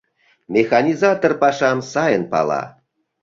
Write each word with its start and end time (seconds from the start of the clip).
Механизатор 0.55 1.31
пашам 1.41 1.79
сайын 1.91 2.23
пала. 2.31 2.63